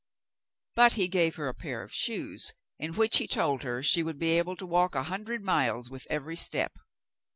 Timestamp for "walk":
4.65-4.95